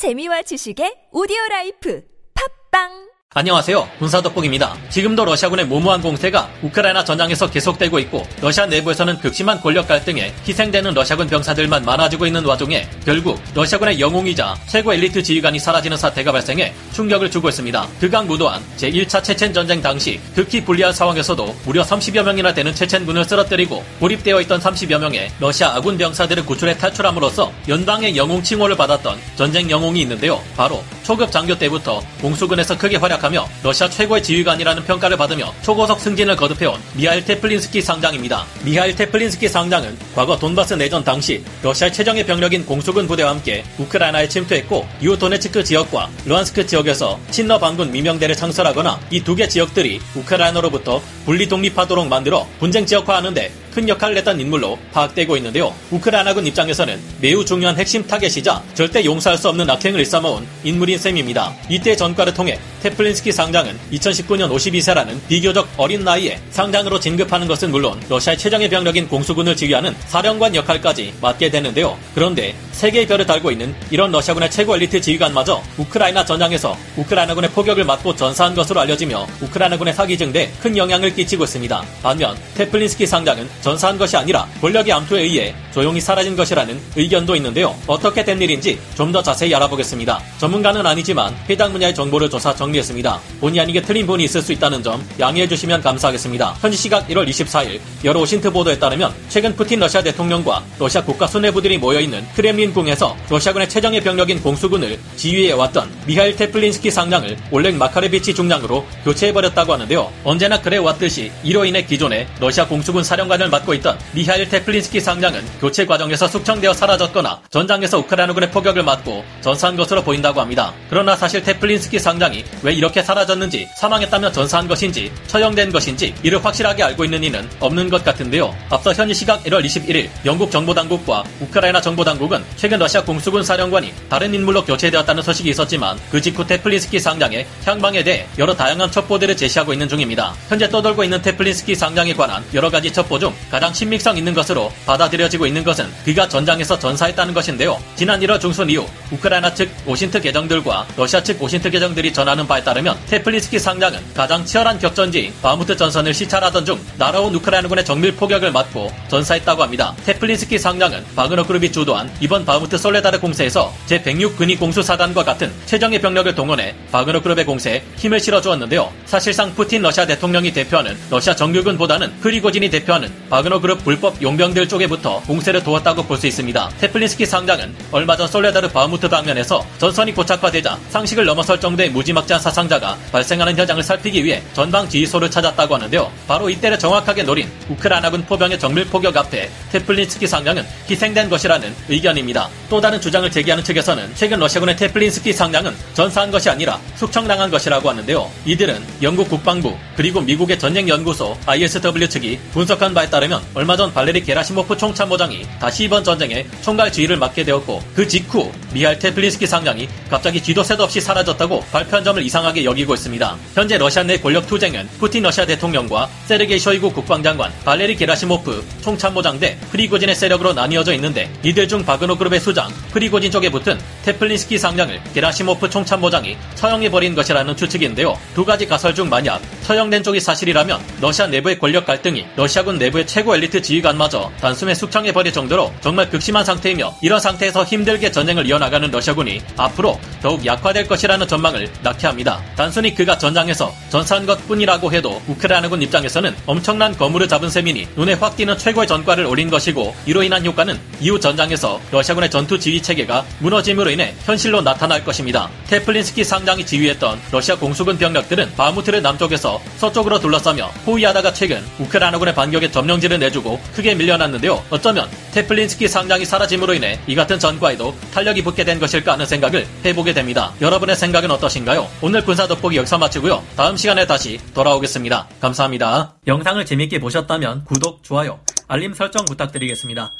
재미와 0.00 0.40
지식의 0.48 1.12
오디오 1.12 1.36
라이프. 1.50 2.00
팟빵 2.32 3.09
안녕하세요. 3.32 3.88
군사덕복입니다. 4.00 4.76
지금도 4.88 5.24
러시아군의 5.24 5.64
무모한 5.66 6.02
공세가 6.02 6.50
우크라이나 6.62 7.04
전장에서 7.04 7.48
계속되고 7.48 8.00
있고 8.00 8.26
러시아 8.40 8.66
내부에서는 8.66 9.18
극심한 9.20 9.60
권력 9.60 9.86
갈등에 9.86 10.34
희생되는 10.48 10.92
러시아군 10.94 11.28
병사들만 11.28 11.84
많아지고 11.84 12.26
있는 12.26 12.44
와중에 12.44 12.88
결국 13.04 13.40
러시아군의 13.54 14.00
영웅이자 14.00 14.56
최고 14.66 14.92
엘리트 14.92 15.22
지휘관이 15.22 15.60
사라지는 15.60 15.96
사태가 15.96 16.32
발생해 16.32 16.74
충격을 16.90 17.30
주고 17.30 17.48
있습니다. 17.48 17.86
극악무도한 18.00 18.64
제1차 18.76 19.22
체첸 19.22 19.52
전쟁 19.52 19.80
당시 19.80 20.18
극히 20.34 20.64
불리한 20.64 20.92
상황에서도 20.92 21.54
무려 21.64 21.84
30여 21.84 22.24
명이나 22.24 22.52
되는 22.52 22.74
체첸군을 22.74 23.24
쓰러뜨리고 23.26 23.84
고립되어 24.00 24.40
있던 24.40 24.58
30여 24.58 24.98
명의 24.98 25.30
러시아 25.38 25.76
아군 25.76 25.96
병사들을 25.96 26.44
구출해 26.46 26.76
탈출함으로써 26.76 27.52
연방의 27.68 28.16
영웅 28.16 28.42
칭호를 28.42 28.76
받았던 28.76 29.20
전쟁 29.36 29.70
영웅이 29.70 30.00
있는데요. 30.00 30.42
바로 30.56 30.82
초급 31.10 31.32
장교 31.32 31.58
때부터 31.58 32.00
공수군에서 32.20 32.78
크게 32.78 32.94
활약하며 32.96 33.44
러시아 33.64 33.90
최고의 33.90 34.22
지휘관이라는 34.22 34.84
평가를 34.84 35.16
받으며 35.16 35.52
초고속 35.60 35.98
승진을 35.98 36.36
거듭해온 36.36 36.78
미하일 36.94 37.24
테플린스키 37.24 37.82
상장입니다. 37.82 38.46
미하일 38.62 38.94
테플린스키 38.94 39.48
상장은 39.48 39.98
과거 40.14 40.38
돈바스 40.38 40.74
내전 40.74 41.02
당시 41.02 41.42
러시아 41.64 41.90
최정예 41.90 42.24
병력인 42.24 42.64
공수군 42.64 43.08
부대와 43.08 43.30
함께 43.30 43.64
우크라이나에 43.78 44.28
침투했고 44.28 44.86
이후 45.00 45.18
도네츠크 45.18 45.64
지역과 45.64 46.08
루한스크 46.26 46.64
지역에서 46.64 47.18
친러 47.32 47.58
반군 47.58 47.90
민병대를 47.90 48.36
창설하거나 48.36 49.00
이 49.10 49.20
두 49.24 49.34
개 49.34 49.48
지역들이 49.48 50.00
우크라이나로부터 50.14 51.02
분리 51.30 51.46
독립하도록 51.46 52.08
만들어 52.08 52.44
분쟁 52.58 52.84
지역화하는데 52.84 53.52
큰 53.72 53.88
역할을 53.88 54.16
했던 54.16 54.40
인물로 54.40 54.76
파악되고 54.92 55.36
있는데요. 55.36 55.72
우크라이나군 55.92 56.44
입장에서는 56.48 57.00
매우 57.20 57.44
중요한 57.44 57.78
핵심 57.78 58.04
타겟이자 58.04 58.60
절대 58.74 59.04
용서할 59.04 59.38
수 59.38 59.48
없는 59.48 59.70
악행을 59.70 60.00
일삼아온 60.00 60.44
인물인 60.64 60.98
셈입니다. 60.98 61.54
이때 61.68 61.94
전과를 61.94 62.34
통해 62.34 62.58
테플린스키 62.82 63.30
상장은 63.30 63.78
2019년 63.92 64.50
52세라는 64.50 65.20
비교적 65.28 65.68
어린 65.76 66.02
나이에 66.02 66.40
상장으로 66.50 66.98
진급하는 66.98 67.46
것은 67.46 67.70
물론 67.70 68.00
러시아의 68.08 68.36
최정예 68.36 68.68
병력인 68.68 69.08
공수군을 69.08 69.54
지휘하는 69.54 69.94
사령관 70.08 70.54
역할까지 70.56 71.14
맡게 71.20 71.50
되는데요. 71.50 71.96
그런데 72.14 72.56
세 72.72 72.82
개의 72.82 73.06
별을 73.06 73.26
달고 73.26 73.52
있는 73.52 73.74
이런 73.90 74.10
러시아군의 74.10 74.50
최고 74.50 74.74
엘리트 74.74 75.00
지휘관마저 75.00 75.62
우크라이나 75.76 76.24
전장에서 76.24 76.76
우크라이나군의 76.96 77.50
포격을 77.50 77.84
맞고 77.84 78.16
전사한 78.16 78.54
것으로 78.54 78.80
알려지며 78.80 79.26
우크라이나군의 79.42 79.94
사기 79.94 80.16
증대에 80.18 80.50
큰 80.60 80.76
영향을 80.76 81.14
끼치고 81.20 81.44
있습니다. 81.44 81.84
반면 82.02 82.36
테플린스키 82.56 83.06
상장은 83.06 83.48
전사한 83.60 83.98
것이 83.98 84.16
아니라 84.16 84.46
권력의 84.60 84.92
암투에 84.92 85.22
의해 85.22 85.54
조용히 85.72 86.00
사라진 86.00 86.34
것이라는 86.36 86.80
의견도 86.96 87.36
있는데요. 87.36 87.74
어떻게 87.86 88.24
된 88.24 88.40
일인지 88.40 88.78
좀 88.94 89.10
더 89.10 89.20
자세히 89.20 89.52
알아보겠습니다. 89.56 90.20
전문가는 90.38 90.86
아니지만 90.86 91.34
해당 91.48 91.72
분야의 91.72 91.92
정보를 91.96 92.30
조사 92.30 92.54
정리했습니다. 92.54 93.18
본의 93.40 93.58
아니게 93.58 93.82
틀린 93.82 94.06
부분이 94.06 94.22
있을 94.22 94.40
수 94.40 94.52
있다는 94.52 94.84
점 94.84 95.04
양해해 95.18 95.48
주시면 95.48 95.82
감사하겠습니다. 95.82 96.58
현지 96.60 96.76
시각 96.76 97.08
1월 97.08 97.28
24일 97.28 97.80
여러 98.04 98.20
OSINT 98.20 98.52
보도에 98.52 98.78
따르면 98.78 99.12
최근 99.28 99.56
푸틴 99.56 99.80
러시아 99.80 100.00
대통령과 100.00 100.62
러시아 100.78 101.02
국가 101.02 101.26
수뇌부들이 101.26 101.78
모여있는 101.78 102.24
크렘린 102.36 102.72
궁에서 102.72 103.16
러시아군의 103.28 103.68
최정예 103.68 103.98
병력인 103.98 104.40
공수군을 104.44 104.96
지휘해왔던 105.16 105.90
미하일 106.06 106.36
테플린스키 106.36 106.92
상장을 106.92 107.36
올렉 107.50 107.74
마카레비치 107.74 108.32
중장으로 108.32 108.86
교체해버렸다고 109.04 109.72
하는데요. 109.72 110.08
언제나 110.22 110.60
그래왔듯이 110.60 111.32
이로 111.42 111.64
인해 111.64 111.82
기존의 111.82 112.28
러시아 112.38 112.66
공수군 112.66 113.02
사령관을 113.02 113.48
맡고 113.48 113.74
있던 113.74 113.98
미하일 114.12 114.48
테플린스키 114.48 115.00
상장은 115.00 115.42
교체 115.60 115.84
과정에서 115.84 116.28
숙청되어 116.28 116.72
사라졌거나 116.72 117.40
전장에서 117.50 117.98
우크라이나군의 117.98 118.50
포격을 118.50 118.84
맞고 118.84 119.24
전사한 119.40 119.76
것으로 119.76 120.04
보인다고 120.04 120.40
합니다. 120.40 120.72
그러나 120.88 121.16
사실 121.16 121.42
테플린스키 121.42 121.98
상장이 121.98 122.44
왜 122.62 122.72
이렇게 122.72 123.02
사라졌는지 123.02 123.66
사망했다면 123.76 124.32
전사한 124.32 124.68
것인지 124.68 125.10
처형된 125.26 125.72
것인지 125.72 126.14
이를 126.22 126.44
확실하게 126.44 126.82
알고 126.84 127.04
있는 127.04 127.24
이는 127.24 127.48
없는 127.58 127.88
것 127.88 128.04
같은데요. 128.04 128.54
앞서 128.68 128.92
현지 128.92 129.14
시각 129.14 129.42
1월 129.44 129.64
21일 129.64 130.08
영국 130.26 130.50
정보당국과 130.50 131.24
우크라이나 131.40 131.80
정보당국은 131.80 132.44
최근 132.56 132.78
러시아 132.78 133.02
공수군 133.02 133.42
사령관이 133.42 133.92
다른 134.08 134.34
인물로 134.34 134.64
교체되었다는 134.64 135.22
소식이 135.22 135.48
있었지만 135.50 135.98
그 136.10 136.20
직후 136.20 136.46
테플린스키 136.46 137.00
상장의 137.00 137.46
향방에 137.64 138.04
대해 138.04 138.26
여러 138.38 138.54
다양한 138.54 138.90
첩보들을 138.90 139.36
제시하고 139.36 139.72
있는 139.72 139.88
중입니다. 139.88 140.34
현재 140.48 140.68
떠돌고 140.68 141.04
있는 141.04 141.22
테플린스키 141.22 141.74
상장에 141.74 142.12
관한 142.14 142.42
여러 142.52 142.68
가지 142.68 142.92
첩보 142.92 143.18
중 143.18 143.32
가장 143.50 143.72
신빙성 143.72 144.16
있는 144.16 144.34
것으로 144.34 144.72
받아들여지고 144.86 145.46
있는 145.46 145.62
것은 145.62 145.86
그가 146.04 146.28
전장에서 146.28 146.78
전사했다는 146.78 147.32
것인데요. 147.32 147.80
지난 147.94 148.18
1월 148.20 148.40
중순 148.40 148.68
이후 148.70 148.86
우크라이나 149.12 149.54
측 149.54 149.70
OSINT 149.86 150.20
계정들과 150.20 150.86
러시아 150.96 151.22
측 151.22 151.40
OSINT 151.40 151.70
계정들이 151.70 152.12
전하는 152.12 152.46
바에 152.46 152.64
따르면 152.64 152.98
테플린스키 153.08 153.58
상장은 153.58 154.00
가장 154.14 154.44
치열한 154.44 154.80
격전지 154.80 155.32
바무트 155.42 155.76
전선을 155.76 156.12
시찰하던 156.12 156.64
중 156.64 156.80
날아온 156.98 157.34
우크라이나군의 157.36 157.84
정밀 157.84 158.16
포격을 158.16 158.50
맞고 158.50 158.90
전사했다고 159.08 159.62
합니다. 159.62 159.94
테플린스키 160.04 160.58
상장은 160.58 161.04
바그너 161.14 161.46
그룹이 161.46 161.70
주도한 161.70 162.10
이번 162.20 162.44
바무트 162.44 162.76
솔레다르 162.78 163.20
공세에서 163.20 163.72
제106 163.86 164.36
근위 164.36 164.56
공수사단과 164.56 165.24
같은 165.24 165.52
최정예 165.66 166.00
병력을 166.00 166.34
동원해 166.34 166.74
바그너 166.90 167.22
그룹의 167.22 167.44
공세에 167.44 167.82
힘을 167.96 168.18
실어 168.18 168.40
주었는데요. 168.40 168.92
사실상 169.06 169.54
푸틴 169.54 169.82
러시아 169.82 170.06
대통령이 170.06 170.52
대표하는 170.52 170.96
러시아 171.10 171.34
정규군보다는 171.36 172.20
프리고진이 172.20 172.68
대표하는 172.70 173.10
바그너 173.30 173.60
그룹 173.60 173.84
불법 173.84 174.20
용병들 174.20 174.68
쪽에 174.68 174.94
붙어 174.94 175.20
공세를 175.26 175.62
도왔다고 175.62 176.02
볼 176.04 176.20
수 176.20 176.26
있습니다. 176.26 176.70
테플린스키 176.80 177.24
상장은 177.24 177.74
얼마 177.92 178.14
전 178.16 178.26
솔레다르 178.28 178.68
바무트 178.68 179.08
방면에서 179.08 179.64
전선이 179.78 180.12
고착화되자 180.14 180.78
상식을 180.90 181.24
넘어설 181.24 181.58
정도의 181.58 181.88
무지막지한 181.90 182.42
사상자가 182.42 182.98
발생하는 183.12 183.56
현장을 183.56 183.82
살피기 183.82 184.22
위해 184.24 184.42
전방 184.52 184.86
지휘소를 184.88 185.30
찾았다고 185.30 185.76
하는데요. 185.76 186.10
바로 186.26 186.50
이때를 186.50 186.78
정확하게 186.78 187.22
노린 187.22 187.48
우크라이나군 187.70 188.26
포병의 188.26 188.58
정밀 188.58 188.84
포격 188.86 189.16
앞에 189.16 189.48
테플린스키 189.72 190.26
상장은 190.26 190.66
희생된 190.90 191.30
것이라는 191.30 191.74
의견입니다. 191.88 192.48
또 192.68 192.80
다른 192.80 193.00
주장을 193.00 193.30
제기하는 193.30 193.64
측에서는 193.64 194.12
최근 194.14 194.38
러시아군의 194.40 194.76
테플린스키 194.76 195.32
상장은 195.32 195.74
전사한 195.94 196.30
것이 196.30 196.50
아니라 196.50 196.78
숙청당한 196.96 197.50
것이라고 197.50 197.88
하는데요. 197.88 198.30
이들은 198.44 198.82
영국 199.02 199.28
국방부 199.30 199.76
그리고 200.00 200.22
미국의 200.22 200.58
전쟁연구소 200.58 201.36
ISW 201.44 202.08
측이 202.08 202.38
분석한 202.54 202.94
바에 202.94 203.10
따르면 203.10 203.42
얼마 203.52 203.76
전 203.76 203.92
발레리 203.92 204.22
게라시모프 204.22 204.78
총참모장이 204.78 205.46
다시 205.60 205.84
이번 205.84 206.02
전쟁에 206.02 206.46
총괄 206.62 206.90
지휘를 206.90 207.18
맡게 207.18 207.44
되었고 207.44 207.82
그 207.94 208.08
직후 208.08 208.50
미할 208.72 208.98
테플린스키 208.98 209.46
상장이 209.46 209.90
갑자기 210.08 210.40
쥐도 210.40 210.62
새도 210.62 210.84
없이 210.84 211.02
사라졌다고 211.02 211.66
발표한 211.70 212.02
점을 212.02 212.22
이상하게 212.22 212.64
여기고 212.64 212.94
있습니다. 212.94 213.36
현재 213.54 213.76
러시아 213.76 214.02
내 214.02 214.16
권력 214.16 214.46
투쟁은 214.46 214.88
푸틴 214.98 215.22
러시아 215.22 215.44
대통령과 215.44 216.08
세르게이 216.24 216.58
쇼이구 216.58 216.94
국방장관, 216.94 217.52
발레리 217.66 217.96
게라시모프 217.96 218.64
총참모장 218.80 219.38
대 219.38 219.58
프리고진의 219.70 220.14
세력으로 220.14 220.54
나뉘어져 220.54 220.94
있는데 220.94 221.30
이들 221.42 221.68
중 221.68 221.84
바그너 221.84 222.16
그룹의 222.16 222.40
수장 222.40 222.70
프리고진 222.92 223.30
쪽에 223.30 223.50
붙은 223.50 223.78
테플린스키 224.06 224.56
상장을 224.56 224.98
게라시모프 225.12 225.68
총참모장이 225.68 226.38
처형해버린 226.54 227.14
것이라는 227.14 227.54
추측인데요. 227.54 228.18
두 228.34 228.46
가지 228.46 228.66
가설 228.66 228.94
중 228.94 229.10
만약 229.10 229.42
처형 229.64 229.89
된 229.90 230.02
쪽이 230.02 230.20
사실이라면 230.20 230.80
러시아 231.00 231.26
내부의 231.26 231.58
권력 231.58 231.84
갈등이 231.84 232.24
러시아군 232.36 232.78
내부의 232.78 233.06
최고 233.06 233.34
엘리트 233.34 233.60
지휘관마저 233.62 234.30
단숨에 234.40 234.74
숙청해버릴 234.74 235.32
정도로 235.32 235.72
정말 235.80 236.08
극심한 236.08 236.44
상태이며 236.44 236.96
이런 237.02 237.20
상태에서 237.20 237.64
힘들게 237.64 238.10
전쟁을 238.10 238.46
이어나가는 238.46 238.90
러시아군이 238.90 239.42
앞으로 239.56 239.98
더욱 240.22 240.44
약화될 240.44 240.86
것이라는 240.86 241.26
전망을 241.26 241.68
낳게 241.82 242.06
합니다. 242.06 242.42
단순히 242.56 242.94
그가 242.94 243.16
전장에서 243.16 243.72
전사한 243.88 244.26
것 244.26 244.46
뿐이라고 244.46 244.92
해도 244.92 245.20
우크라이나군 245.28 245.82
입장에서는 245.82 246.34
엄청난 246.46 246.96
거물을 246.96 247.28
잡은 247.28 247.48
셈이니 247.48 247.88
눈에 247.96 248.14
확 248.14 248.36
띄는 248.36 248.58
최고의 248.58 248.86
전과를 248.86 249.24
올린 249.24 249.48
것이고 249.50 249.94
이로 250.06 250.22
인한 250.22 250.44
효과는 250.44 250.78
이후 251.00 251.18
전장에서 251.18 251.80
러시아군의 251.90 252.30
전투 252.30 252.58
지휘 252.58 252.82
체계가 252.82 253.24
무너짐으로 253.38 253.90
인해 253.90 254.14
현실로 254.24 254.60
나타날 254.60 255.04
것입니다. 255.04 255.48
테플린스키 255.68 256.24
상장이 256.24 256.66
지휘했던 256.66 257.20
러시아 257.30 257.56
공수군 257.56 257.96
병력들은 257.98 258.52
바흐무트를 258.56 259.02
남쪽에서 259.02 259.60
서쪽으로 259.78 260.18
둘러싸며 260.20 260.66
호위하다가 260.86 261.32
최근 261.32 261.62
우크라이나군의 261.78 262.34
반격에 262.34 262.70
점령지를 262.70 263.18
내주고 263.18 263.60
크게 263.74 263.94
밀려났는데요. 263.94 264.62
어쩌면 264.70 265.08
테플린스키 265.32 265.88
상장이 265.88 266.24
사라짐으로 266.24 266.74
인해 266.74 266.98
이 267.06 267.14
같은 267.14 267.38
전과에도 267.38 267.94
탄력이 268.12 268.42
붙게 268.42 268.64
된 268.64 268.78
것일까 268.78 269.12
하는 269.12 269.26
생각을 269.26 269.66
해보 269.84 270.04
게 270.10 270.14
됩니다. 270.14 270.52
여러분의 270.60 270.96
생각은 270.96 271.30
어떠신가요? 271.30 271.88
오늘 272.02 272.24
군사 272.24 272.46
돋보기 272.46 272.76
여기서 272.76 272.98
마치고요. 272.98 273.42
다음 273.56 273.76
시간에 273.76 274.06
다시 274.06 274.40
돌아오겠습니다. 274.54 275.28
감사합니다. 275.40 276.14
영상을 276.26 276.64
재밌게 276.64 276.98
보셨다면 276.98 277.64
구독, 277.64 278.02
좋아요, 278.02 278.40
알림 278.66 278.92
설정 278.92 279.24
부탁드리겠습니다. 279.24 280.12